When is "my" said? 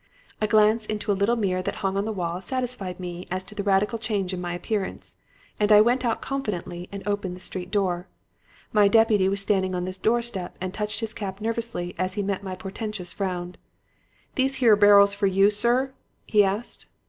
4.41-4.55, 8.73-8.87, 12.41-12.55